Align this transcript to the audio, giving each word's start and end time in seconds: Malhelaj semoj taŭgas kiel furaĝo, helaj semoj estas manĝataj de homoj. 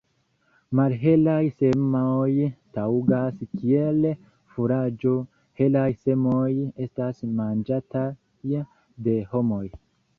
Malhelaj 0.77 1.43
semoj 1.57 2.31
taŭgas 2.79 3.45
kiel 3.51 4.09
furaĝo, 4.55 5.15
helaj 5.63 5.87
semoj 6.07 6.51
estas 6.89 7.25
manĝataj 7.45 8.09
de 9.09 9.19
homoj. 9.35 9.67